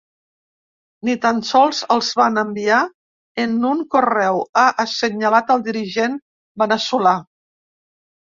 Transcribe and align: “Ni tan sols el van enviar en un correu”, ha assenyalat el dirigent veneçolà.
“Ni 1.07 1.13
tan 1.25 1.41
sols 1.49 1.81
el 1.95 1.99
van 2.21 2.41
enviar 2.43 2.79
en 3.43 3.53
un 3.71 3.83
correu”, 3.95 4.41
ha 4.61 4.65
assenyalat 4.85 5.53
el 5.57 5.63
dirigent 5.69 6.15
veneçolà. 6.63 7.13